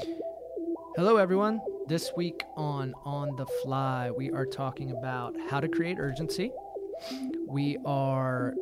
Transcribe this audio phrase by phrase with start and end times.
[0.00, 1.60] Hello, everyone.
[1.86, 6.50] This week on On the Fly, we are talking about how to create urgency.
[7.46, 8.54] We are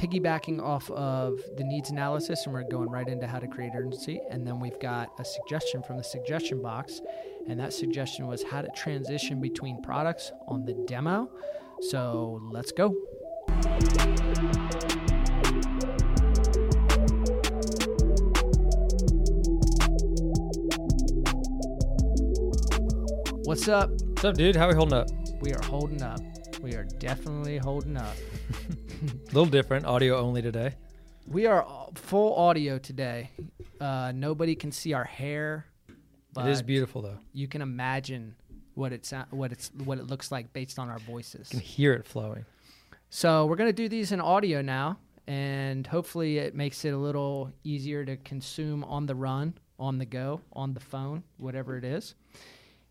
[0.00, 4.20] piggybacking off of the needs analysis, and we're going right into how to create urgency.
[4.30, 7.00] And then we've got a suggestion from the suggestion box,
[7.48, 11.30] and that suggestion was how to transition between products on the demo.
[11.80, 12.96] So let's go.
[23.52, 23.90] What's up?
[23.90, 24.56] What's up, dude?
[24.56, 25.08] How are we holding up?
[25.42, 26.20] We are holding up.
[26.62, 28.16] We are definitely holding up.
[28.50, 30.74] A little different, audio only today.
[31.26, 33.28] We are full audio today.
[33.78, 35.66] Uh, nobody can see our hair.
[36.34, 37.18] It is beautiful though.
[37.34, 38.36] You can imagine
[38.72, 41.52] what it it's what it's what it looks like based on our voices.
[41.52, 42.46] You can hear it flowing.
[43.10, 47.52] So we're gonna do these in audio now, and hopefully it makes it a little
[47.64, 52.14] easier to consume on the run, on the go, on the phone, whatever it is.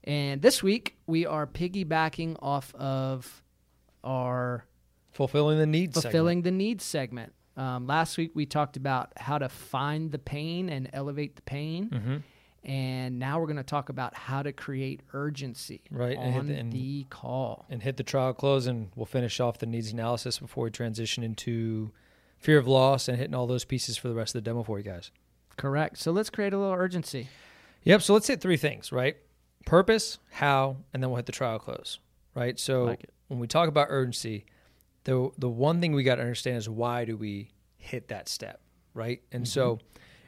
[0.04, 3.44] And this week we are piggybacking off of
[4.04, 4.66] our
[5.12, 6.02] Fulfilling the needs.
[6.02, 7.34] fulfilling the needs segment.
[7.58, 11.90] Um, last week we talked about how to find the pain and elevate the pain,
[11.90, 12.18] hmm
[12.64, 16.72] and now we're going to talk about how to create urgency Right, on the- and-
[16.72, 17.66] the call.
[17.72, 21.24] And hit the trial close, and we'll finish off the needs analysis before we transition
[21.24, 21.92] into
[22.38, 24.78] fear of loss and hitting all those pieces for the rest of the demo for
[24.78, 25.10] you guys.
[25.58, 25.98] Correct.
[25.98, 27.30] So let's create a little urgency.
[27.84, 28.04] Yep.
[28.04, 29.18] So let's hit three things, right?
[29.66, 32.00] Purpose, how, and then we'll hit the trial close,
[32.36, 32.60] right?
[32.60, 34.46] So Like when we talk about urgency,
[35.04, 38.62] the the one thing we got to understand is why do we hit that step,
[38.94, 39.22] right?
[39.32, 39.86] And so mm-hmm.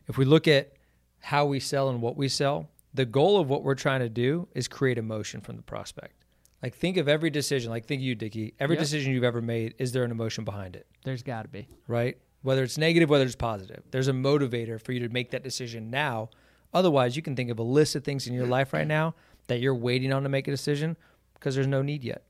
[0.08, 0.74] if we look at
[1.20, 4.48] how we sell and what we sell, the goal of what we're trying to do
[4.54, 6.14] is create emotion from the prospect.
[6.62, 8.54] Like think of every decision, like think of you, Dickie.
[8.60, 8.84] Every Yep.
[8.84, 10.88] decision you've ever made, is there an emotion behind it?
[11.04, 11.68] There's got to be.
[11.88, 12.18] right?
[12.42, 13.84] Whether it's negative, whether it's positive.
[13.92, 16.30] There's a motivator for you to make that decision now.
[16.74, 19.14] Otherwise, you can think of a list of things in your life right now
[19.48, 20.96] that you're waiting on to make a decision
[21.36, 22.24] because there's no need yet.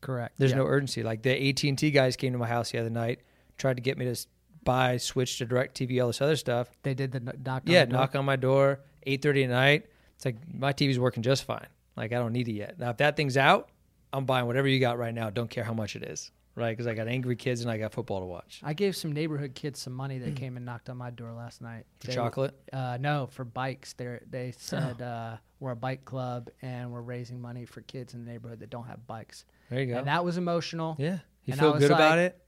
[0.00, 0.34] Correct.
[0.38, 0.58] There's Yeah.
[0.58, 1.02] no urgency.
[1.02, 3.20] Like the AT&T guys came to my house the other night,
[3.58, 4.26] tried to get me to
[4.62, 6.68] buy, switch to DirecTV, all this other stuff.
[6.82, 7.62] They did the kn- knock.
[7.66, 7.98] yeah, on door.
[8.00, 9.86] knock on my door, 8.30 at night.
[10.16, 11.66] It's like, my TV's working just fine.
[11.96, 12.78] Like, I don't need it yet.
[12.78, 13.68] Now, if that thing's out,
[14.12, 15.28] I'm buying whatever you got right now.
[15.30, 16.70] Don't care how much it is, right?
[16.70, 18.60] Because I got angry kids and I got football to watch.
[18.62, 21.60] I gave some neighborhood kids some money that came and knocked on my door last
[21.60, 21.84] night.
[22.00, 22.54] For They- chocolate?
[22.72, 23.92] Uh, no, for bikes.
[23.94, 28.24] They they said uh, we're a bike club and we're raising money for kids in
[28.24, 29.44] the neighborhood that don't have bikes.
[29.70, 29.98] There you go.
[29.98, 30.96] And that was emotional.
[30.98, 31.18] Yeah.
[31.44, 32.38] You And I feel good about it?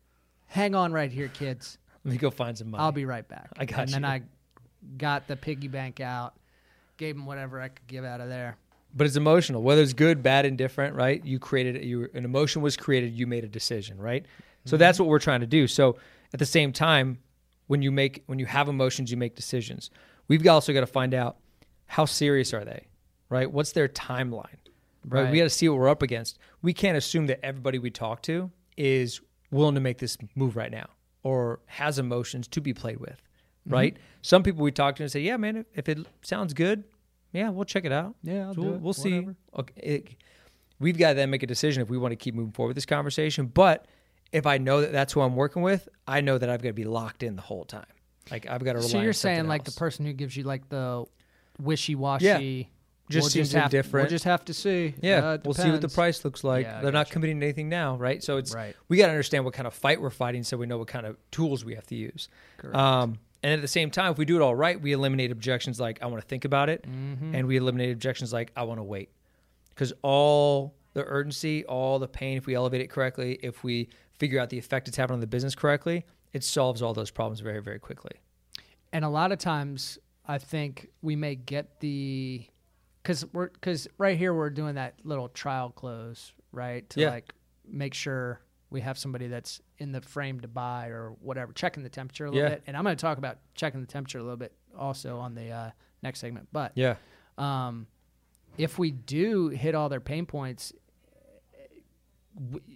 [0.47, 1.79] Hang on right here, kids.
[2.05, 2.83] Let me go find some money.
[2.83, 3.51] I'll be right back.
[3.59, 4.05] I got and then.
[4.05, 4.23] I
[4.97, 6.35] got the piggy bank out,
[6.97, 8.57] gave them whatever I could give out of there.
[8.97, 9.63] But it's emotional.
[9.63, 11.23] Whether it's good, bad, indifferent, right?
[11.25, 13.13] You created you an emotion was created.
[13.13, 14.25] You made a decision, right?
[14.65, 14.81] So mm-hmm.
[14.81, 15.69] that's what we're trying to do.
[15.69, 15.99] So
[16.33, 17.19] at the same time,
[17.67, 19.91] when you make when you have emotions, you make decisions.
[20.29, 21.37] We've also got to find out
[21.87, 22.87] how serious are they,
[23.29, 23.51] right?
[23.51, 24.47] What's their timeline,
[25.07, 25.25] right?
[25.25, 25.31] Right.
[25.31, 26.39] We got to see what we're up against.
[26.63, 29.21] We can't assume that everybody we talk to is
[29.51, 30.89] willing to make this move right now
[31.23, 33.75] or has emotions to be played with, mm-hmm.
[33.75, 33.97] right?
[34.23, 36.85] Some people we talk to and say, "Yeah, man, if it sounds good,
[37.37, 38.81] yeah, we'll check it out." Yeah, I'll So we'll, it.
[38.81, 39.27] we'll see.
[39.57, 40.15] Okay, it,
[40.81, 42.77] we've got to then make a decision if we want to keep moving forward with
[42.77, 43.47] this conversation.
[43.47, 43.87] But
[44.33, 46.75] if I know that that's who I'm working with, I know that I've got to
[46.75, 47.87] be locked in the whole time.
[48.31, 48.83] Like I've got to.
[48.83, 51.05] So rely you're on something saying like the person who gives you like the
[51.61, 52.71] wishy-washy.
[53.09, 54.05] Just we'll seems just have, indifferent.
[54.07, 54.93] We'll just have to see.
[55.01, 56.67] Yeah, Uh, we'll see what the price looks like.
[56.67, 57.13] Yeah, They're not gotcha.
[57.13, 58.21] committing to anything now, right?
[58.21, 58.75] So it's Right.
[58.89, 61.07] we got to understand what kind of fight we're fighting, so we know what kind
[61.07, 62.29] of tools we have to use.
[62.57, 62.77] Correct.
[62.77, 65.79] Um, and at the same time, if we do it all right, we eliminate objections
[65.79, 67.33] like I want to think about it, Mhm.
[67.33, 69.11] and we eliminate objections like I want to wait,
[69.71, 74.41] because all the urgency, all the pain, if we elevate it correctly, if we figure
[74.41, 77.63] out the effect it's having on the business correctly, it solves all those problems very,
[77.63, 78.13] very quickly.
[78.93, 82.47] and a lot of times I think we may get the
[83.03, 87.11] because we're because right here we're doing that little trial close right to Yeah.
[87.11, 87.33] like
[87.67, 88.41] make sure
[88.71, 92.31] we have somebody that's in the frame to buy or whatever checking the temperature a
[92.31, 92.55] little Yeah.
[92.57, 95.35] bit and I'm going to talk about checking the temperature a little bit also on
[95.35, 95.71] the uh,
[96.03, 96.97] next segment but Yeah,
[97.39, 97.87] um,
[98.59, 100.73] if we do hit all their pain points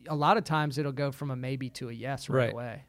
[0.09, 2.53] a lot of times it'll go from a maybe to a yes right, Right.
[2.53, 2.85] away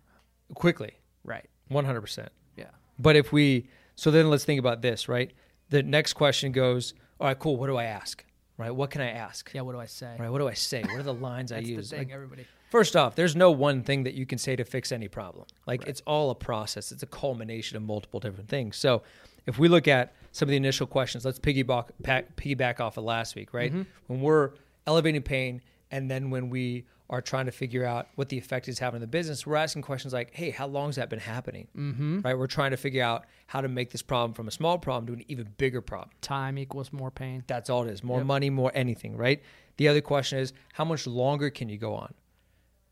[0.53, 0.91] quickly,
[1.23, 2.29] right one hundred percent.
[2.57, 2.65] yeah
[2.99, 5.31] But if we, so then let's think about this, right?
[5.69, 7.55] The next question goes, all right, cool.
[7.55, 8.25] What do I ask?
[8.57, 8.71] Right?
[8.71, 9.49] What can I ask?
[9.53, 10.29] yeah what do I say Right?
[10.29, 10.81] What do I say?
[10.83, 11.89] What are the lines I that's use?
[11.89, 14.63] the thing Like, everybody first off, there's no one thing that you can say to
[14.63, 15.45] fix any problem.
[15.67, 16.91] Like it's all a process.
[16.91, 18.77] It's a culmination of multiple different things.
[18.77, 19.03] So
[19.45, 23.03] if we look at some of the initial questions, let's piggyback pack, piggyback off of
[23.03, 23.71] last week, right?
[23.71, 23.83] Mm-hmm.
[24.07, 24.51] When we're
[24.87, 28.79] elevating pain, and then when we are trying to figure out what the effect is
[28.79, 31.67] having on the business, we're asking questions like, "Hey, how long has that been happening?"
[31.77, 32.21] Mm-hmm.
[32.21, 32.37] Right?
[32.37, 35.13] We're trying to figure out how to make this problem from a small problem to
[35.13, 36.11] an even bigger problem.
[36.21, 37.43] Time equals more pain.
[37.47, 38.01] That's all it is.
[38.01, 38.27] More Yep.
[38.27, 39.43] money, more anything, right?
[39.75, 42.13] The other question is how much longer can you go on?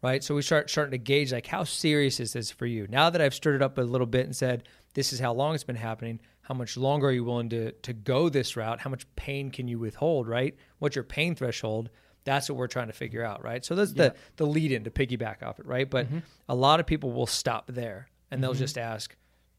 [0.02, 0.24] Right?
[0.24, 2.88] So we start starting to gauge like how serious is this for you?
[2.90, 4.64] Now that I've stirred it up a little bit and said
[4.94, 7.94] this is how long it's been happening, how much longer are you willing to to
[7.94, 8.80] go this route?
[8.80, 10.56] How much pain can you withhold, right?
[10.80, 11.90] What's your pain threshold?
[12.24, 13.64] That's what we're trying to figure out, right?
[13.66, 14.10] So that's Yeah.
[14.10, 15.90] the the lead in to piggyback off it, right?
[15.90, 16.20] But mm-hmm.
[16.48, 18.60] a lot of people will stop there and they'll mm-hmm.
[18.60, 19.16] just ask,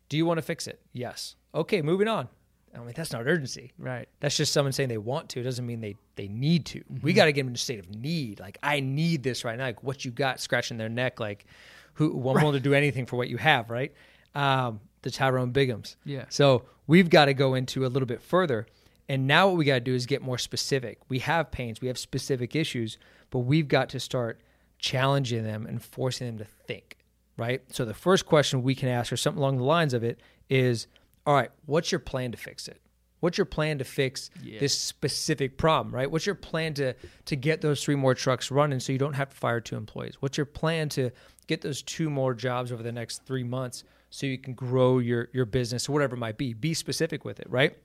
[0.09, 1.37] "Do you want to fix it?" Yes.
[1.55, 2.29] Okay, moving on.
[2.75, 3.73] I mean, that's not urgency.
[3.79, 4.09] Right.
[4.21, 5.41] That's just someone saying they want to.
[5.41, 6.83] It doesn't mean they they need to.
[7.03, 8.41] We got to get them in a state of need.
[8.41, 9.65] Like I need this right now.
[9.65, 11.19] Like what you got, scratching their neck.
[11.19, 11.47] Like
[11.95, 13.71] who I'm willing to do anything for what you have.
[13.71, 13.93] Right.
[14.35, 15.97] Um, the Tyrone Biggums.
[16.05, 16.27] Yeah.
[16.29, 18.67] So we've got to go into a little bit further.
[19.09, 20.99] And now what we got to do is get more specific.
[21.09, 22.97] We have pains, we have specific issues,
[23.31, 24.41] but we've got to start
[24.79, 26.97] challenging them and forcing them to think,
[27.37, 27.61] right?
[27.73, 30.87] So the first question we can ask, or something along the lines of it, is
[31.27, 32.81] all right, what's your plan to fix it?
[33.21, 34.61] What's your plan to fix Yeah.
[34.61, 36.11] this specific problem, right?
[36.11, 36.95] What's your plan to
[37.27, 40.17] to get those three more trucks running so you don't have to fire two employees?
[40.21, 41.11] What's your plan to
[41.47, 45.29] get those two more jobs over the next three months so you can grow your
[45.33, 46.55] your business or whatever it might be?
[46.55, 47.77] Be specific with it, right?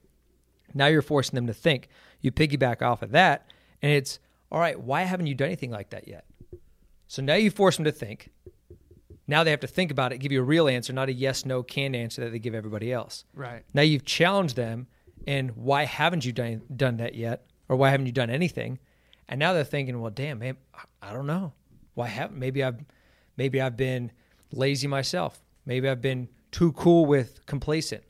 [0.72, 1.88] Now you're forcing them to think.
[2.22, 3.46] You piggyback off of that,
[3.82, 4.18] and it's
[4.50, 4.80] all right.
[4.80, 6.24] Why haven't you done anything like that yet?
[7.08, 8.30] So now you force them to think.
[9.28, 11.44] Now they have to think about it, give you a real answer, not a yes,
[11.44, 13.24] no, canned answer that they give everybody else.
[13.34, 13.64] Right.
[13.74, 14.86] Now you've challenged them,
[15.26, 18.78] and why haven't you done done that yet, or why haven't you done anything?
[19.28, 20.56] And now they're thinking, well, damn, man,
[21.02, 21.52] I don't know.
[21.94, 22.38] Why haven't?
[22.38, 22.84] Maybe I've
[23.36, 24.12] maybe I've been
[24.52, 25.42] lazy myself.
[25.64, 28.04] Maybe I've been too cool with complacent.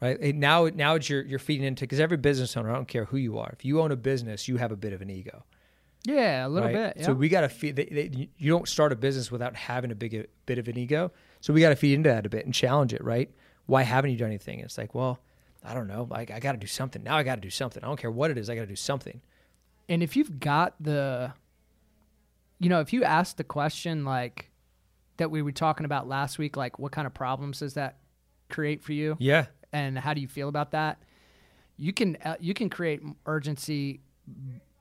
[0.00, 2.86] Right And now, now it's you're you're feeding into because every business owner, I don't
[2.86, 5.10] care who you are, if you own a business, you have a bit of an
[5.10, 5.44] ego.
[6.04, 6.94] Yeah, a little right?
[6.96, 7.04] bit.
[7.04, 7.76] So we got to feed.
[7.76, 11.12] They, they, you don't start a business without having a big bit of an ego.
[11.40, 13.02] So we got to feed into that a bit and challenge it.
[13.04, 13.30] Right?
[13.66, 14.60] Why haven't you done anything?
[14.60, 15.18] It's like, well,
[15.62, 16.06] I don't know.
[16.10, 17.16] Like I got to do something now.
[17.16, 17.82] I got to do something.
[17.82, 18.48] I don't care what it is.
[18.48, 19.20] I got to do something.
[19.88, 21.32] and if you've got the
[22.58, 24.50] you know if you ask the question like
[25.16, 27.98] that we were talking about last week like what kind of problems does that
[28.48, 29.46] create for you Yeah.
[29.72, 31.00] and how do you feel about that
[31.76, 34.00] you can uh, you can create urgency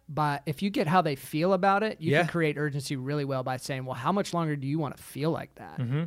[0.10, 2.22] by if you get how they feel about it you Yeah.
[2.22, 5.04] can create urgency really well by saying well how much longer do you want to
[5.04, 6.04] feel like that Mm-hmm.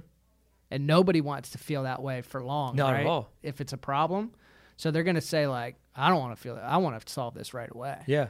[0.71, 3.31] and nobody wants to feel that way for long Not at all.
[3.43, 4.33] if it's a problem
[4.77, 7.13] so they're going to say like i don't want to feel that i want to
[7.13, 8.29] solve this right away Yeah.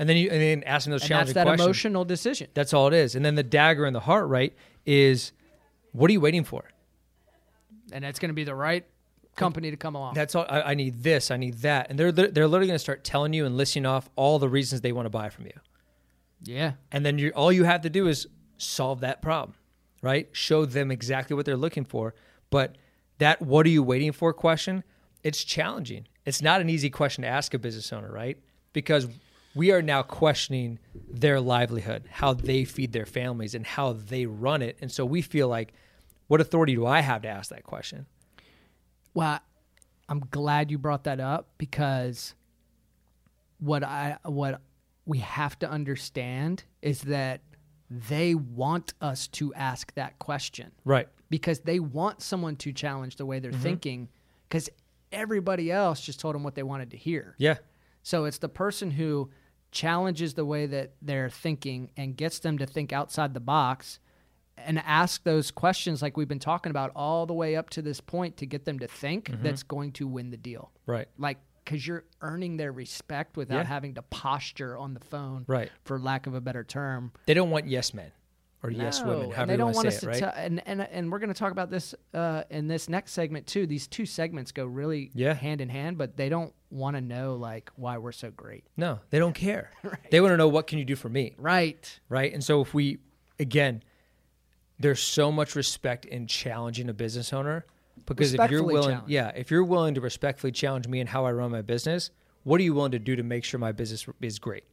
[0.00, 1.66] And then you and then asking those and that's that questions.
[1.66, 3.16] emotional decision That's all it is.
[3.16, 4.54] And then the dagger in the heart, right,
[4.86, 5.32] is
[5.90, 6.62] what are you waiting for?
[7.90, 8.84] and that's going to be the right
[9.38, 10.14] company to come along.
[10.14, 10.46] That's all.
[10.48, 11.30] I, I need this.
[11.30, 11.88] I need that.
[11.90, 14.80] And they're they're literally going to start telling you and listing off all the reasons
[14.80, 15.52] they want to buy from you.
[16.42, 18.26] yeah, And then you all you have to do is
[18.58, 19.54] solve that problem,
[20.02, 20.28] right?
[20.32, 22.14] Show them exactly what they're looking for.
[22.50, 22.76] But
[23.18, 24.84] that what are you waiting for question,
[25.22, 26.06] it's challenging.
[26.24, 28.38] It's not an easy question to ask a business owner, right?
[28.72, 29.08] Because
[29.54, 30.78] we are now questioning
[31.10, 34.76] their livelihood, how they feed their families and how they run it.
[34.80, 35.72] And so we feel like
[36.28, 38.06] what authority do I have to ask that question?
[39.18, 39.40] Well,
[40.08, 42.34] I'm glad you brought that up because
[43.58, 44.60] what I what
[45.06, 47.40] we have to understand is that
[47.90, 51.08] they want us to ask that question Right.
[51.30, 53.62] because they want someone to challenge the way they're Mm-hmm.
[53.62, 54.08] thinking
[54.48, 54.68] because
[55.10, 57.34] everybody else just told them what they wanted to hear.
[57.38, 57.56] Yeah.
[58.02, 59.30] So it's the person who
[59.72, 63.98] challenges the way that they're thinking and gets them to think outside the box
[64.66, 68.00] and ask those questions like we've been talking about all the way up to this
[68.00, 69.42] point to get them to think Mm-hmm.
[69.42, 70.70] that's going to win the deal.
[70.86, 71.08] Right.
[71.18, 73.64] Like cuz you're earning their respect without Yeah.
[73.64, 75.70] having to posture on the phone Right.
[75.84, 77.12] for lack of a better term.
[77.26, 78.10] They don't want yes men
[78.62, 80.18] or yes No, women, and however they don't want to us it, to right?
[80.18, 83.46] tell, and and and we're going to talk about this uh, in this next segment
[83.46, 83.66] too.
[83.66, 85.34] These two segments go really Yeah.
[85.34, 88.64] hand in hand, but they don't want to know like why we're so great.
[88.76, 89.70] no, they don't care.
[90.10, 91.34] They want to know what can you do for me?
[91.38, 92.00] Right.
[92.08, 92.32] right?
[92.32, 92.98] And so if we
[93.38, 93.82] again,
[94.78, 97.64] there's so much respect in challenging a business owner
[98.06, 99.10] because if you're willing, challenge.
[99.10, 102.10] yeah, if you're willing to respectfully challenge me and how I run my business,
[102.44, 104.64] what are you willing to do to make sure my business is great?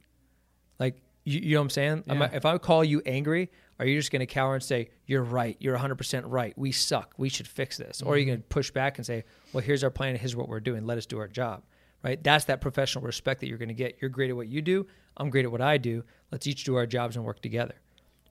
[0.78, 2.04] Like you, you know what I'm saying?
[2.08, 2.36] Am I- Yeah.
[2.36, 5.56] if I call you angry, are you just going to cower and say you're right,
[5.60, 8.30] you're 100 percent right, we suck, we should fix this, or are you Mm-hmm.
[8.30, 10.96] going to push back and say, well, here's our plan, here's what we're doing, let
[10.98, 11.62] us do our job,
[12.02, 12.22] right?
[12.22, 13.98] That's that professional respect that you're going to get.
[14.00, 14.86] You're great at what you do,
[15.16, 16.04] I'm great at what I do.
[16.30, 17.74] Let's each do our jobs and work together.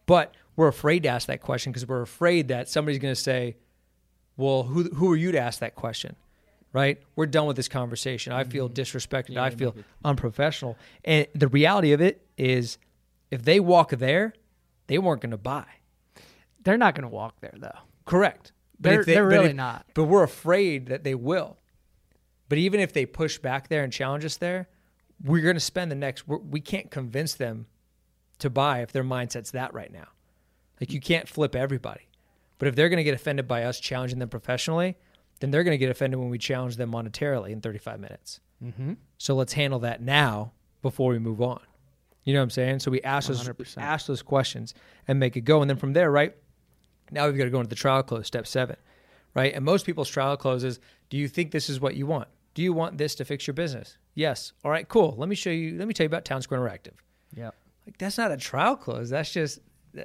[0.05, 3.57] But we're afraid to ask that question because we're afraid that somebody's going to say,
[4.37, 6.15] well, who, who are you to ask that question?
[6.73, 7.01] Right?
[7.15, 8.33] We're done with this conversation.
[8.33, 8.81] I feel mm-hmm.
[8.81, 9.37] disrespected.
[9.37, 10.77] I feel unprofessional.
[11.05, 12.77] And the reality of it is,
[13.31, 14.33] if they walk there,
[14.87, 15.65] they weren't going to buy.
[16.63, 17.77] They're not going to walk there though.
[18.05, 18.51] Correct.
[18.79, 19.85] But They're, they- they're really if- not.
[19.93, 21.57] But we're afraid that they will.
[22.49, 24.67] But even if they push back there and challenge us there,
[25.23, 26.27] we're going to spend the next.
[26.27, 27.65] We're, we can't convince them
[28.39, 30.07] to buy if their mindset's that right now.
[30.79, 32.07] Like you can't flip everybody.
[32.57, 34.95] But if they're going to get offended by us challenging them professionally,
[35.39, 38.39] then they're going to get offended when we challenge them monetarily in 35 minutes.
[38.63, 38.93] Mm-hmm.
[39.17, 41.61] So let's handle that now before we move on.
[42.23, 42.79] You know what I'm saying?
[42.79, 43.77] So we ask those 100%.
[43.77, 44.73] ask those questions
[45.07, 46.35] and make it go, and then from there, right?
[47.11, 48.77] Now we've got to go into the trial close, step seven,
[49.35, 49.53] right?
[49.53, 50.79] And most people's trial close is:
[51.11, 52.27] Do you think this is what you want?
[52.55, 53.97] Do you want this to fix your business?
[54.15, 54.53] Yes.
[54.63, 55.13] All right, cool.
[55.17, 55.77] Let me show you.
[55.77, 56.93] Let me tell you about Town Square Interactive.
[57.35, 57.53] Yep.
[57.85, 59.09] Like that's not a trial close.
[59.09, 59.59] That's just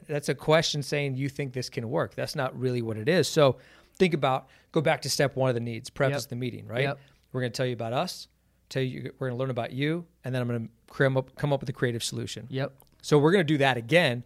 [0.08, 2.14] that's a question saying you think this can work.
[2.14, 3.28] That's not really what it is.
[3.28, 3.56] So
[3.96, 5.90] think about go back to step one of the needs.
[5.90, 6.30] Preface Yep.
[6.30, 6.82] the meeting, right?
[6.82, 6.98] Yep.
[7.32, 8.28] We're going to tell you about us.
[8.68, 11.52] Tell you we're going to learn about you, and then I'm going to up come
[11.52, 12.46] up with a creative solution.
[12.50, 12.72] Yep.
[13.02, 14.24] So we're going to do that again,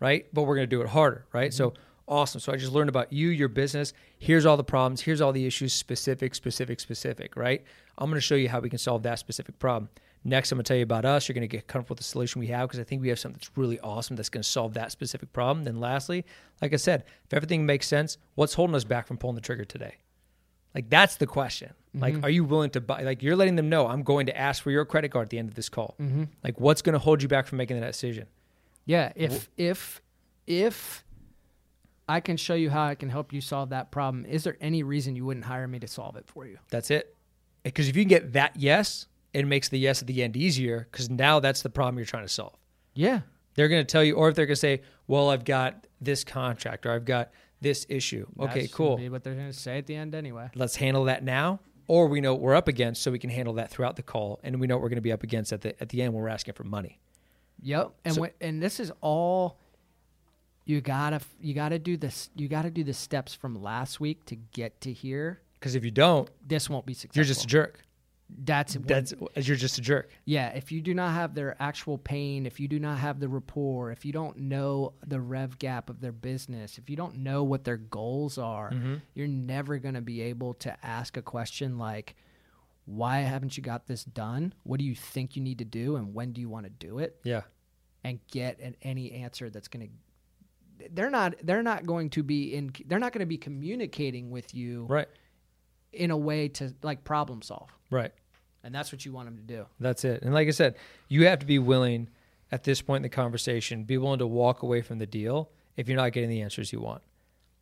[0.00, 0.26] right?
[0.32, 1.54] But we're going to do it harder, right?
[1.54, 1.82] So mm-hmm.
[2.08, 2.40] awesome.
[2.40, 3.92] So I just learned about you, your business.
[4.18, 5.00] Here's all the problems.
[5.00, 7.64] Here's all the issues, specific, specific, specific, right?
[7.96, 9.88] I'm going to show you how we can solve that specific problem.
[10.24, 11.28] Next, I'm going to tell you about us.
[11.28, 13.18] You're going to get comfortable with the solution we have because I think we have
[13.18, 15.64] something that's really awesome that's going to solve that specific problem.
[15.64, 16.24] Then, lastly,
[16.60, 19.64] like I said, if everything makes sense, what's holding us back from pulling the trigger
[19.64, 19.96] today?
[20.74, 21.72] Like that's the question.
[21.94, 23.02] Like, are you willing to buy?
[23.02, 25.38] Like, you're letting them know I'm going to ask for your credit card at the
[25.38, 25.94] end of this call.
[25.98, 26.24] Mm-hmm.
[26.44, 28.26] Like, what's going to hold you back from making that decision?
[28.84, 29.12] Yeah.
[29.16, 30.02] If if
[30.46, 31.02] if
[32.06, 34.82] I can show you how I can help you solve that problem, is there any
[34.82, 36.58] reason you wouldn't hire me to solve it for you?
[36.68, 37.16] That's it.
[37.62, 39.06] Because if you can get that yes,
[39.36, 42.24] it makes the yes at the end easier because now that's the problem you're trying
[42.24, 42.56] to solve.
[42.94, 43.20] Yeah.
[43.54, 46.24] They're going to tell you, or if they're going to say, well, I've got this
[46.24, 48.26] contract or I've got this issue.
[48.40, 48.96] Okay, That's cool.
[48.96, 50.50] Be what they're going to say at the end anyway.
[50.54, 51.60] Let's handle that now.
[51.88, 54.40] Or we know what we're up against, so we can handle that throughout the call,
[54.42, 56.12] and we know what we're going to be up against at the at the end
[56.14, 56.98] when we're asking for money.
[57.62, 57.92] Yep.
[58.04, 59.58] And So- when, and this is all
[60.64, 64.34] you gotta you gotta do this you gotta do the steps from last week to
[64.34, 65.40] get to here.
[65.54, 67.20] Because if you don't, This won't be successful.
[67.20, 67.80] you're just a jerk.
[68.28, 70.10] That's That's you're just a jerk.
[70.24, 70.48] yeah.
[70.50, 73.92] If you do not have their actual pain, if you do not have the rapport,
[73.92, 77.64] if you don't know the rev gap of their business, if you don't know what
[77.64, 79.00] their goals are, Mhm.
[79.14, 82.16] you're never gonna be able to ask a question like,
[82.84, 84.54] "Why haven't you got this done?
[84.64, 86.98] What do you think you need to do, and when do you want to do
[86.98, 87.42] it?" Yeah,
[88.02, 89.92] and get an, any answer that's going to
[90.92, 94.54] they're not they're not going to be in they're not going to be communicating with
[94.54, 95.08] you right,
[95.92, 98.12] in a way to like problem solve right.
[98.64, 100.22] and that's what you want them to do That's it.
[100.22, 100.76] And like I said,
[101.08, 102.08] you have to be willing
[102.52, 105.88] at this point in the conversation, be willing to walk away from the deal if
[105.88, 107.02] you're not getting the answers you want.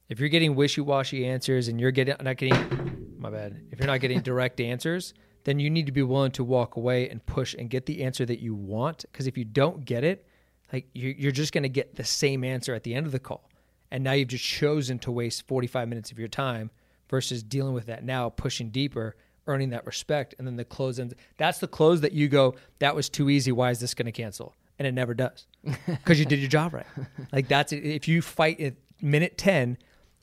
[0.08, 3.60] If you're getting wishy-washy answers and you're getting not getting my bad.
[3.70, 5.14] If you're not getting direct answers,
[5.44, 8.24] then you need to be willing to walk away and push and get the answer
[8.26, 10.26] that you want because if you don't get it,
[10.72, 13.18] like you're, you're just going to get the same answer at the end of the
[13.18, 13.50] call.
[13.90, 16.70] And now you've just chosen to waste 45 minutes of your time
[17.08, 21.14] versus dealing with that now, pushing deeper, earning that respect, and then the close ends.
[21.36, 23.52] That's the close that you go, that was too easy.
[23.52, 24.54] Why is this going to cancel?
[24.78, 25.46] And it never does
[25.86, 26.86] because you did your job right.
[27.32, 27.84] Like that's it.
[27.84, 29.78] If you fight at minute 10,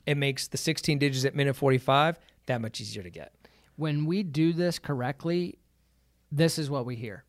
[0.06, 3.32] it makes the 16 digits at minute 45 that much easier to get.
[3.76, 5.58] when we do this correctly
[6.32, 7.24] this is what we hear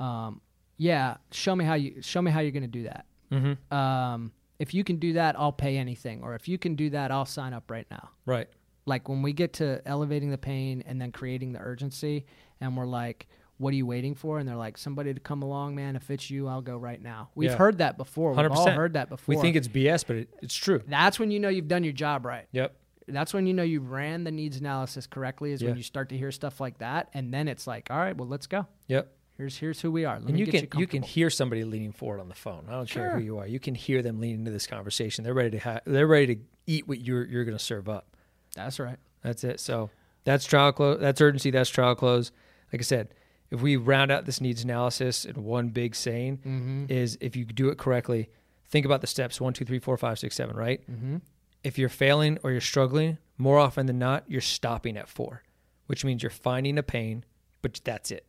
[0.00, 0.40] um
[0.76, 3.74] yeah show me how you show me how you're going to do that Mm-hmm.
[3.76, 7.10] um if you can do that i'll pay anything or if you can do that
[7.10, 8.48] i'll sign up right now Right.
[8.86, 12.26] like when we get to elevating the pain and then creating the urgency
[12.60, 13.26] and we're like
[13.58, 16.30] what are you waiting for and they're like somebody to come along man if it's
[16.30, 17.56] you i'll go right now we've Yeah.
[17.56, 18.74] heard that before we've all 100%.
[18.74, 20.82] heard that before We think it's BS, but it, it's true.
[20.86, 22.74] that's when you know you've done your job right Yep.
[23.08, 25.68] that's when you know you ran the needs analysis correctly is Yeah.
[25.68, 28.28] when you start to hear stuff like that and then it's like all right well
[28.28, 29.12] let's go Yep.
[29.36, 31.92] Here's here's who we are Let and you can you, you, can hear somebody leaning
[31.92, 32.66] forward on the phone.
[32.68, 33.46] I don't care who you are.
[33.46, 35.24] You can hear them leaning into this conversation.
[35.24, 38.16] They're ready to ha- they're ready to eat what you're you're going to serve up.
[38.54, 39.60] that's right That's it.
[39.60, 39.90] So
[40.24, 41.00] that's trial close.
[41.00, 41.50] That's urgency.
[41.50, 42.32] That's trial close.
[42.72, 43.08] Like I said,
[43.50, 46.84] if we round out this needs analysis in one big saying, mm-hmm.
[46.88, 48.28] is if you do it correctly,
[48.68, 50.56] think about the steps one, two, three, four, five, six, seven.
[50.56, 50.80] Right.
[50.90, 51.18] Mm-hmm.
[51.62, 55.42] If you're failing or you're struggling, more often than not, you're stopping at four,
[55.86, 57.24] which means you're finding a pain,
[57.62, 58.26] but that's it.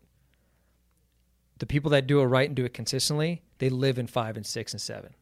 [1.59, 4.45] The people that do it right and do it consistently, they live in five and
[4.45, 5.13] six and seven.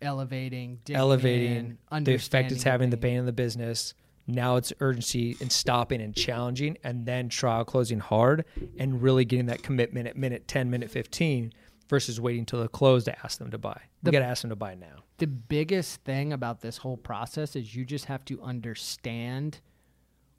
[0.00, 3.18] elevating elevating in, the effect it's having the pain.
[3.18, 3.94] in the business.
[4.26, 8.44] Now it's urgency and stopping and challenging, and then trial closing hard
[8.78, 11.52] and really getting that commitment at minute 10, minute 15
[11.88, 13.80] versus waiting till the close to ask them to buy.
[14.02, 15.02] We The- got to ask them to buy now.
[15.18, 19.60] the biggest thing about this whole process is you just have to understand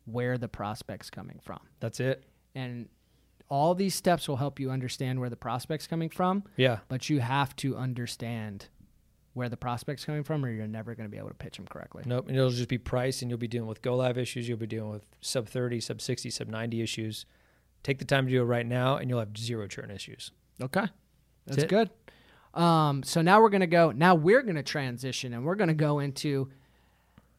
[0.05, 1.59] where the prospect's coming from.
[1.79, 2.23] That's it.
[2.55, 2.89] And
[3.49, 6.79] all these steps will help you understand where the prospect's coming from, Yeah.
[6.87, 8.67] but you have to understand
[9.33, 11.65] where the prospect's coming from, or you're never going to be able to pitch them
[11.67, 12.03] correctly.
[12.05, 12.27] Nope.
[12.27, 14.47] And it'll just be price, and you'll be dealing with go live issues.
[14.47, 17.25] You'll be dealing with sub 30, sub 60, sub 90 issues.
[17.81, 20.31] Take the time to do it right now, and you'll have zero churn issues.
[20.61, 20.85] Okay,
[21.47, 21.69] that's it.
[21.69, 21.89] good.
[22.53, 23.91] Um, so now we're going to go.
[23.91, 26.49] Now we're going to transition, and we're going to go into.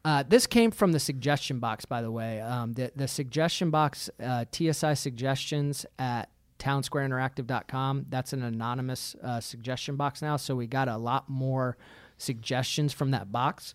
[0.05, 2.39] Uh, this came from the suggestion box, by the way.
[2.39, 8.05] Um, the the suggestion box, uh, TSI suggestions at townsquareinteractive.com.
[8.09, 10.37] That's an anonymous uh, suggestion box now.
[10.37, 11.77] So we got a lot more
[12.17, 13.73] suggestions from that box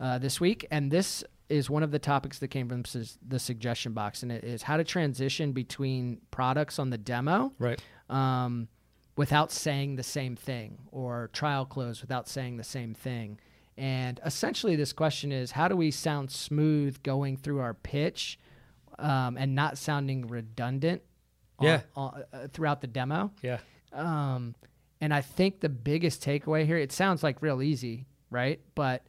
[0.00, 2.82] uh, this week, and this is one of the topics that came from
[3.28, 7.80] the suggestion box, and it is how to transition between products on the demo Right.
[8.10, 8.66] um,
[9.16, 13.38] without saying the same thing or trial close without saying the same thing.
[13.78, 18.38] And essentially, this question is how do we sound smooth going through our pitch
[18.98, 21.02] um, and not sounding redundant
[21.58, 23.32] on- on- uh, throughout the demo?
[23.42, 23.58] Yeah.
[23.92, 24.54] Um,
[25.00, 28.60] and I think the biggest takeaway here, it sounds like real easy, right?
[28.74, 29.06] But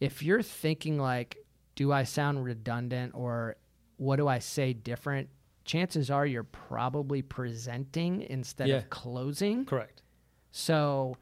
[0.00, 1.36] if you're thinking like,
[1.76, 3.56] do I sound redundant or
[3.98, 5.28] what do I say different?
[5.64, 8.76] Chances are you're probably presenting instead Yeah.
[8.78, 9.64] of closing.
[9.64, 10.02] Correct.
[10.50, 11.16] So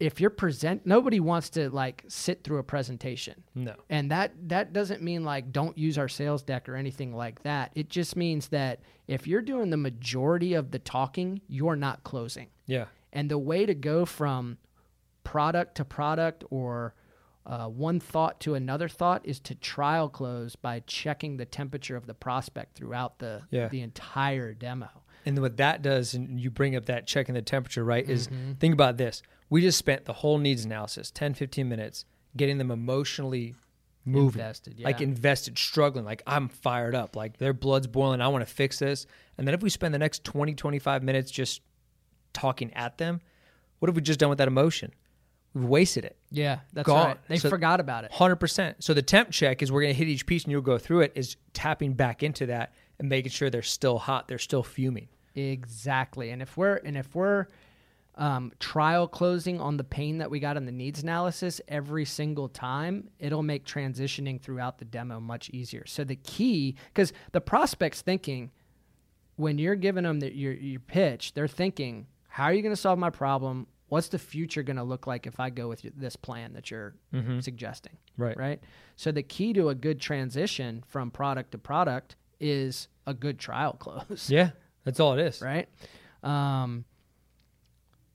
[0.00, 3.44] if you're present, nobody wants to like sit through a presentation.
[3.54, 3.74] No.
[3.90, 7.70] And that that doesn't mean like don't use our sales deck or anything like that.
[7.74, 12.48] It just means that if you're doing the majority of the talking, you're not closing.
[12.66, 12.86] Yeah.
[13.12, 14.56] And the way to go from
[15.22, 16.94] product to product or
[17.46, 22.06] uh, one thought to another thought is to trial close by checking the temperature of
[22.06, 23.68] the prospect throughout the Yeah.
[23.68, 24.88] the entire demo.
[25.26, 28.08] And what that does, and you bring up that checking the temperature, right?
[28.08, 28.52] Is Mm-hmm.
[28.54, 29.22] think about this.
[29.48, 32.04] We just spent the whole needs analysis, 10, 15 minutes,
[32.36, 33.54] getting them emotionally
[34.04, 34.40] moving.
[34.40, 36.04] Invested, Like invested, struggling.
[36.04, 37.16] Like I'm fired up.
[37.16, 38.20] Like their blood's boiling.
[38.20, 39.06] I want to fix this.
[39.36, 41.60] And then if we spend the next 20, 25 minutes just
[42.32, 43.20] talking at them,
[43.78, 44.92] what have we just done with that emotion?
[45.52, 46.16] We've wasted it.
[46.30, 47.06] Yeah, that's Gone.
[47.08, 47.18] right.
[47.28, 48.12] They So- forgot about it.
[48.12, 48.84] Hundred percent.
[48.84, 51.00] So the temp check is we're going to hit each piece and you'll go through
[51.00, 51.12] it.
[51.16, 55.08] Is tapping back into that and making sure they're still hot, they're still fuming.
[55.34, 56.30] Exactly.
[56.30, 57.46] And if we're and if we're
[58.16, 62.48] um, trial closing on the pain that we got in the needs analysis every single
[62.48, 65.86] time, it'll make transitioning throughout the demo much easier.
[65.86, 68.50] So the key, because the prospect's thinking
[69.36, 72.80] when you're giving them the, your your pitch, they're thinking, how are you going to
[72.80, 73.66] solve my problem?
[73.88, 76.94] What's the future going to look like if I go with this plan that you're
[77.40, 77.96] suggesting?
[78.18, 78.36] Right.
[78.36, 78.60] Right.
[78.96, 83.72] So the key to a good transition from product to product is a good trial
[83.78, 84.50] close Yeah,
[84.84, 85.40] that's all it is.
[85.42, 85.68] right?
[86.22, 86.84] Um,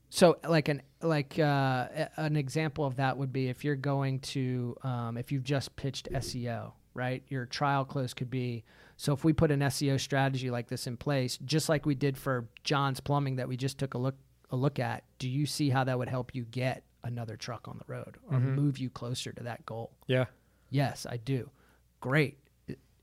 [0.10, 4.76] so like an like uh, an example of that would be if you're going to
[4.84, 7.24] um, if you've just pitched SEO, right?
[7.28, 8.64] Your trial close could be
[8.98, 12.18] so if we put an SEO strategy like this in place, just like we did
[12.18, 14.16] for John's Plumbing that we just took a look
[14.52, 17.78] a look at, do you see how that would help you get another truck on
[17.78, 19.92] the road or move you closer to that goal?
[20.08, 20.26] Yeah,
[20.70, 21.50] Yes, I do.
[22.00, 22.38] Great.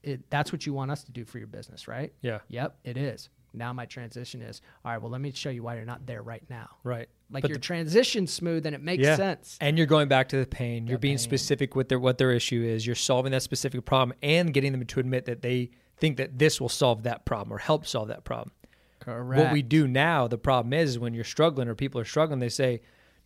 [0.03, 2.13] It, that's what you want us to do for your business, right?
[2.23, 3.29] yeah, Yep, it is.
[3.55, 5.01] Now my transition is all right.
[5.01, 6.71] Well, let me show you why you're not there right now.
[6.85, 7.09] right.
[7.31, 9.17] Like But your the- transition's smooth and it makes yeah.
[9.17, 9.59] sense.
[9.61, 10.87] And you're going back to the pain.
[10.87, 11.19] You're being pain.
[11.19, 12.87] specific with their what their issue is.
[12.87, 16.61] You're solving that specific problem and getting them to admit that they think that this
[16.61, 18.53] will solve that problem or help solve that problem.
[19.01, 19.39] Correct.
[19.45, 22.39] What we do now, the problem is, is when you're struggling or people are struggling,
[22.39, 22.81] they say,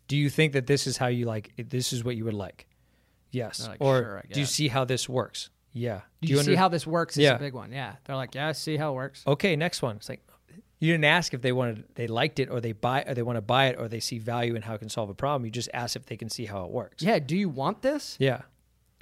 [0.08, 1.52] "Do you think that this is how you like?
[1.56, 2.66] This is what you would like?"
[3.30, 3.66] Yes.
[3.68, 5.50] Like, or "Sure, do you see how this works?
[5.76, 6.00] Yeah.
[6.22, 7.16] Do you, see under- how this works?
[7.16, 7.34] Is Yeah.
[7.34, 7.70] a big one.
[7.72, 9.22] Yeah, they're like, yeah, I see how it works.
[9.26, 9.96] okay, next one.
[9.96, 10.22] It's like
[10.78, 13.36] you didn't ask if they wanted, they liked it, or they buy, or they want
[13.36, 15.44] to buy it, or they see value in how it can solve a problem.
[15.44, 17.02] You just ask if they can see how it works.
[17.02, 17.18] Yeah.
[17.18, 18.16] Do you want this?
[18.18, 18.42] Yeah,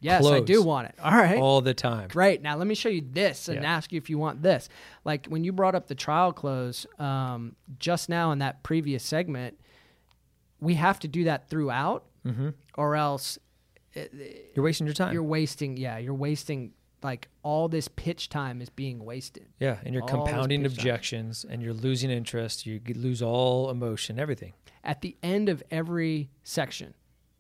[0.01, 0.95] Yes, I do want it.
[1.03, 1.39] All right.
[1.39, 2.09] all the time.
[2.09, 2.43] Great.
[2.43, 3.73] Now let me show you this and Yeah.
[3.77, 4.69] ask you if you want this.
[5.05, 9.59] Like when you brought up the trial close um, just now in that previous segment,
[10.61, 12.51] we have to do that throughout, Mm-hmm.
[12.77, 13.39] or else
[13.97, 14.01] Uh,
[14.55, 15.13] you're wasting your time.
[15.13, 15.77] you're wasting.
[15.77, 16.73] Yeah, you're wasting.
[17.03, 19.47] Like all this pitch time is being wasted.
[19.61, 20.79] yeah, and you're all compounding pitch time.
[20.79, 22.65] objections, and you're losing interest.
[22.65, 24.55] You lose all emotion, everything.
[24.83, 26.95] At the end of every section,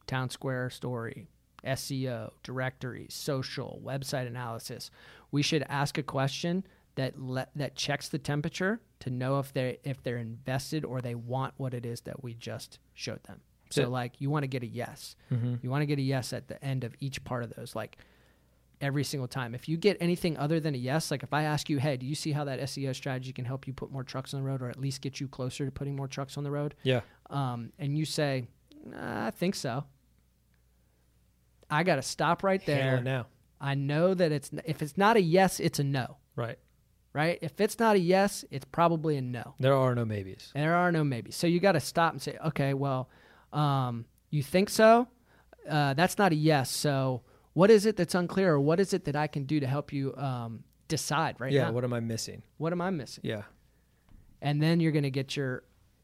[0.06, 1.28] town square story,
[1.64, 4.90] SEO, directories, social, website analysis,
[5.30, 9.78] we should ask a question that le- that checks the temperature to know if they
[9.82, 13.40] if they're invested or they want what it is that we just showed them.
[13.74, 15.16] So like you want to get a yes.
[15.32, 15.54] Mm-hmm.
[15.62, 17.98] You want to get a yes at the end of each part of those like
[18.80, 19.54] every single time.
[19.54, 22.04] If you get anything other than a yes, like if I ask you, "Hey, do
[22.06, 24.60] you see how that SEO strategy can help you put more trucks on the road
[24.62, 27.72] or at least get you closer to putting more trucks on the road?" Yeah, um,
[27.78, 28.46] and you say,
[28.84, 29.84] "Nah, I think so.
[31.70, 33.00] I got to stop right there.
[33.00, 33.26] now.
[33.60, 36.58] I know that it's if it's not a yes, it's a no, Right.
[37.14, 37.38] right?
[37.40, 39.54] If it's not a yes, it's probably a no.
[39.58, 40.52] There are no maybes.
[40.54, 41.34] And there are no maybes.
[41.34, 43.08] So you got to stop and say, okay, well,
[43.54, 45.08] um, You think so?
[45.68, 46.70] Uh, that's not a yes.
[46.70, 47.22] So,
[47.54, 49.92] what is it that's unclear, or what is it that I can do to help
[49.92, 51.64] you um, decide right yeah.
[51.66, 51.72] now?
[51.72, 52.42] What am I missing?
[52.58, 53.22] What am I missing?
[53.24, 53.42] Yeah.
[54.42, 55.62] And then you're going to get your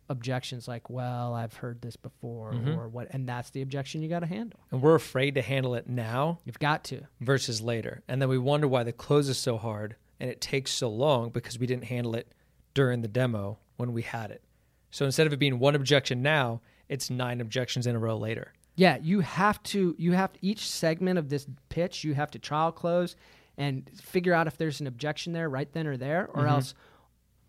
[0.08, 2.76] objections like, well, I've heard this before, Mhm.
[2.76, 4.58] or what, and that's the objection you got to handle.
[4.70, 7.02] And we're afraid to handle it now You've got to.
[7.20, 8.02] versus later.
[8.08, 11.30] And then we wonder why the close is so hard and it takes so long
[11.30, 12.32] because we didn't handle it
[12.74, 14.42] during the demo when we had it.
[14.90, 18.52] So instead of it being one objection now, it's nine objections in a row later.
[18.76, 19.94] Yeah, you have to.
[19.98, 22.04] You have each segment of this pitch.
[22.04, 23.16] You have to trial close
[23.56, 26.48] and figure out if there's an objection there right then or there, or Mhm.
[26.50, 26.74] else.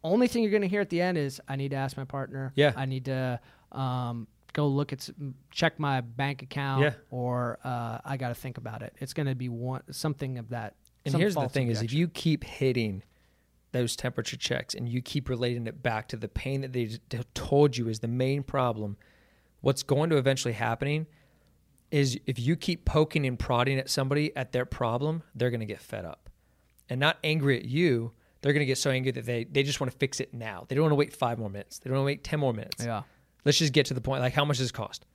[0.03, 2.05] Only thing you're going to hear at the end is, "I need to ask my
[2.05, 2.73] partner." Yeah.
[2.75, 3.39] I need to
[3.71, 5.09] um, go look at
[5.51, 6.93] check my bank account, Yeah.
[7.09, 8.93] or uh, I got to think about it.
[8.99, 10.75] It's going to be one something of that.
[11.05, 13.03] And here's the thing is if you keep hitting
[13.71, 16.89] those temperature checks and you keep relating it back to the pain that they
[17.33, 18.97] told you is the main problem,
[19.61, 21.07] what's going to eventually happening
[21.91, 25.65] is if you keep poking and prodding at somebody at their problem, they're going to
[25.65, 26.29] get fed up.
[26.89, 29.79] And not angry at you, they're going to get so angry that they, they just
[29.79, 30.65] want to fix it now.
[30.67, 31.79] They don't want to wait five more minutes.
[31.79, 32.83] They don't want to wait 10 more minutes.
[32.83, 33.03] yeah.
[33.43, 34.21] Let's just get to the point.
[34.21, 35.05] Like, how much does this cost?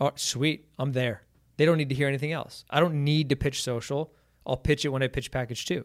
[0.00, 0.66] Oh, sweet.
[0.78, 1.22] I'm there.
[1.56, 2.64] They don't need to hear anything else.
[2.70, 4.12] I don't need to pitch social.
[4.46, 5.84] I'll pitch it when I pitch package two.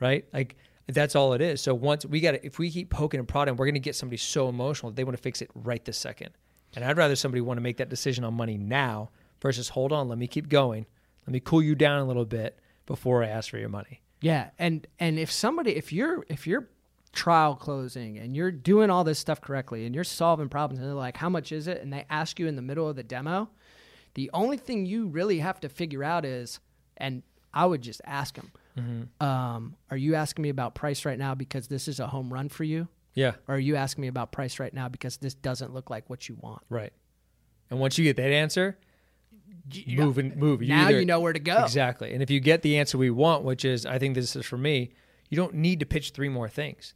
[0.00, 0.26] Right?
[0.32, 0.56] Like,
[0.88, 1.60] that's all it is.
[1.60, 3.94] So once we got to, if we keep poking and prodding, we're going to get
[3.94, 6.30] somebody so emotional that they want to fix it right this second.
[6.76, 10.08] And I'd rather somebody want to make that decision on money now versus hold on,
[10.08, 10.86] let me keep going.
[11.26, 14.02] Let me cool you down a little bit before I ask for your money.
[14.20, 16.68] Yeah, and and if somebody if you're if you're
[17.12, 20.94] trial closing and you're doing all this stuff correctly and you're solving problems and they're
[20.94, 23.48] like how much is it and they ask you in the middle of the demo,
[24.14, 26.60] the only thing you really have to figure out is
[26.96, 28.52] and I would just ask them,
[29.20, 32.48] um, are you asking me about price right now because this is a home run
[32.48, 32.86] for you?
[33.14, 33.32] Yeah.
[33.48, 36.28] Or are you asking me about price right now because this doesn't look like what
[36.28, 36.62] you want?
[36.68, 36.92] Right.
[37.70, 38.78] And once you get that answer,
[39.86, 40.60] move and move.
[40.62, 41.62] now either- you know where to go.
[41.64, 42.12] Exactly.
[42.12, 44.56] And if you get the answer we want, which is, I think this is for
[44.58, 44.92] me,
[45.28, 46.94] you don't need to pitch three more things.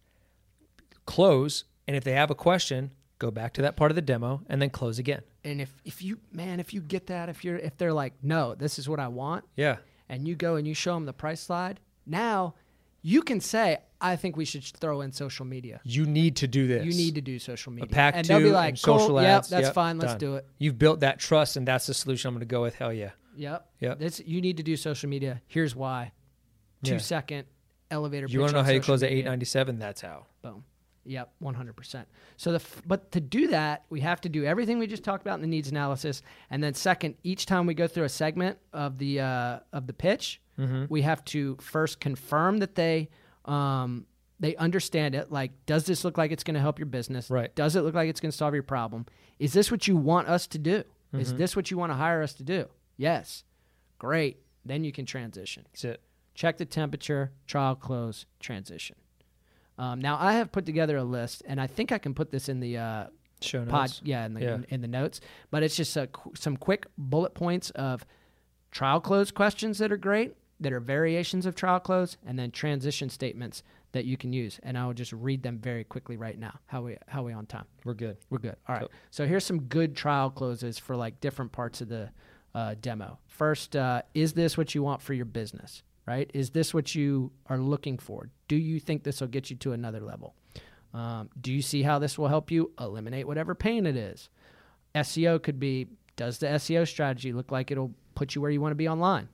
[1.07, 4.43] Close, and if they have a question, go back to that part of the demo
[4.49, 5.23] and then close again.
[5.45, 8.55] And if if you man, if you get that, if you're if they're like, no,
[8.55, 9.77] this is what I want, Yeah.
[10.09, 12.55] and you go and you show them the price slide, now
[13.07, 15.79] you can say, I think we should throw in social media.
[15.85, 16.87] You need to do this.
[16.87, 17.87] You need to do social media.
[17.87, 19.51] pack and they'll be like, social cool, ads.
[19.51, 19.99] Yep, that's Yep, fine.
[19.99, 20.19] Let's done.
[20.21, 20.47] do it.
[20.57, 22.75] You've built that trust, and that's the solution I'm going to go with.
[22.77, 23.11] Hell yeah.
[23.37, 23.69] Yep.
[23.81, 23.99] Yep.
[23.99, 25.43] This, you need to do social media.
[25.47, 26.13] Here's why.
[26.83, 26.99] Two Yeah.
[26.99, 27.45] second
[27.91, 28.27] elevator.
[28.27, 29.79] You want to know how you social close at 897?
[29.79, 30.25] That's how.
[30.41, 30.65] Boom.
[31.07, 32.05] Yep, 100%.
[32.37, 35.23] So the f- but to do that, we have to do everything we just talked
[35.23, 38.59] about in the needs analysis and then second, each time we go through a segment
[38.73, 40.85] of the uh, of the pitch, Mm-hmm.
[40.89, 43.09] we have to first confirm that they
[43.45, 44.07] um,
[44.41, 47.29] they understand it like does this look like it's going to help your business?
[47.29, 47.53] Right.
[47.57, 49.05] Does it look like it's going to solve your problem?
[49.41, 50.85] Is this what you want us to do?
[51.13, 51.39] Is Mm-hmm.
[51.39, 52.67] this what you want to hire us to do?
[52.97, 53.45] Yes.
[53.99, 54.39] Great.
[54.65, 56.01] Then you can transition That's it.
[56.35, 58.97] check the temperature, trial close, transition.
[59.79, 62.49] Um, now I have put together a list, and I think I can put this
[62.49, 63.07] in the uh,
[63.41, 64.01] Show pod, notes.
[64.05, 64.55] yeah, in the Yeah.
[64.55, 65.21] In, in the notes.
[65.51, 68.05] But it's just a, some quick bullet points of
[68.71, 73.09] trial close questions that are great, that are variations of trial close, and then transition
[73.11, 74.59] statements that you can use.
[74.63, 76.59] And I will just read them very quickly right now.
[76.67, 77.67] How we how we on time?
[77.85, 78.17] We're good.
[78.31, 78.57] We're good.
[78.69, 78.81] All right.
[78.81, 78.91] Cool.
[79.11, 82.11] So here's some good trial closes for like different parts of the
[82.55, 83.19] uh, demo.
[83.27, 85.83] First, uh, is this what you want for your business?
[86.07, 86.31] Right?
[86.35, 88.29] Is this what you are looking for?
[88.47, 90.35] Do you think this will get you to another level?
[90.93, 94.29] Um, do you see how this will help you eliminate whatever pain it is?
[94.95, 98.73] SEO could be Does the SEO strategy look like it'll put you where you want
[98.73, 99.29] to be online?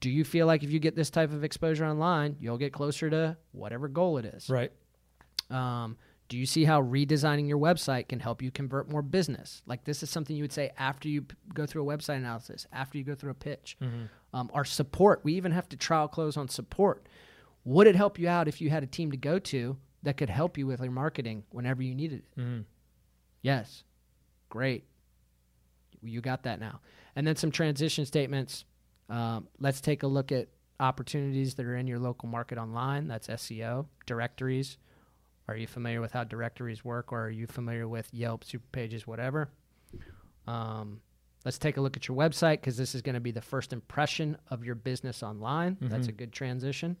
[0.00, 3.10] Do you feel like if you get this type of exposure online, you'll get closer
[3.10, 4.48] to whatever goal it is?
[4.48, 4.72] Right.
[5.50, 5.96] Um,
[6.28, 9.62] do you see how redesigning your website can help you convert more business?
[9.66, 12.66] Like this is something you would say after you p- go through a website analysis,
[12.72, 13.76] after you go through a pitch.
[14.32, 17.06] Um, our support, we even have to trial close on support.
[17.64, 20.30] Would it help you out if you had a team to go to that could
[20.30, 22.40] help you with your marketing whenever you needed it?
[22.40, 22.64] Mhm.
[23.42, 23.84] Yes.
[24.48, 24.84] Great.
[26.02, 26.80] You got that now.
[27.14, 28.64] And then some transition statements.
[29.08, 30.48] Um, let's take a look at
[30.80, 33.06] opportunities that are in your local market online.
[33.06, 34.78] That's SEO, directories.
[35.48, 39.50] Are you familiar with how directories work, or are you familiar with Yelp, Superpages, whatever?
[40.46, 41.00] Um,
[41.44, 43.72] let's take a look at your website because this is going to be the first
[43.72, 45.76] impression of your business online.
[45.80, 46.96] That's a good transition.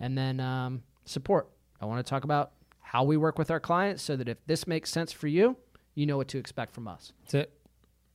[0.00, 1.48] And then um, support.
[1.80, 4.66] I want to talk about how we work with our clients so that if this
[4.66, 5.56] makes sense for you,
[5.94, 7.12] you know what to expect from us.
[7.22, 7.52] That's it.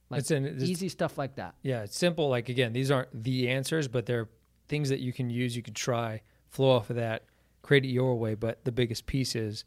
[0.09, 1.55] Like It's in- it's- easy stuff like that.
[1.61, 2.29] Yeah, it's simple.
[2.29, 4.29] Like again, these aren't the answers, but they're
[4.67, 5.55] things that you can use.
[5.55, 7.25] You can try, flow off of that,
[7.61, 8.35] create it your way.
[8.35, 9.65] But the biggest piece is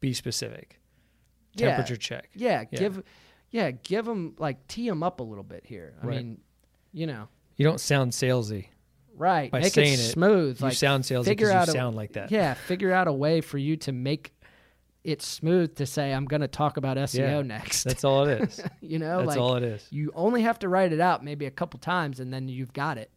[0.00, 0.78] be specific.
[1.54, 1.68] Yeah.
[1.68, 2.30] Temperature check.
[2.34, 2.78] Yeah, Yeah.
[2.78, 3.02] give
[3.50, 5.94] yeah, give them like tee them up a little bit here.
[6.02, 6.16] I Right.
[6.18, 6.40] mean,
[6.92, 8.66] you know, You don't sound salesy.
[9.16, 9.50] right?
[9.50, 10.60] By Make saying it it, smooth.
[10.60, 12.30] You like sound salesy figure because out you a- sound like that.
[12.30, 14.32] Yeah, figure out a way for you to make
[15.04, 17.84] it smooth to say I'm going to talk about SEO Yeah, next.
[17.84, 18.60] That's all it is.
[18.82, 19.86] you know, That's like all it is.
[19.90, 22.98] you only have to write it out maybe a couple times and then you've got
[22.98, 23.10] it.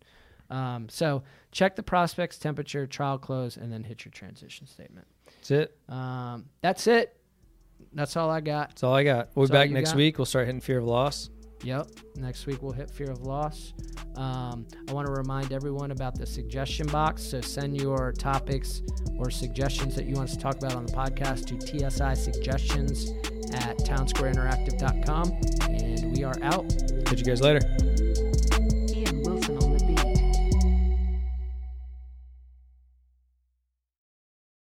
[0.52, 5.08] Um, so check the prospects temperature, trial close, and then hit your transition statement.
[5.26, 5.78] That's it.
[5.90, 7.18] Um, that's it.
[7.94, 8.70] That's all I got.
[8.70, 9.30] That's all I got.
[9.36, 9.98] We'll be That's all back next got?
[9.98, 10.18] week.
[10.18, 11.30] We'll start hitting fear of loss.
[11.64, 11.88] Yep.
[12.16, 13.74] Next week we'll hit fear of loss.
[14.16, 17.24] Um, I want to remind everyone about the suggestion box.
[17.24, 18.82] So send your topics
[19.18, 23.12] or suggestions that you want us to talk about on the podcast to TSI suggestions
[23.54, 25.32] at townsquareinteractive.com.
[25.70, 26.68] And we are out.
[27.06, 27.91] Catch you guys later.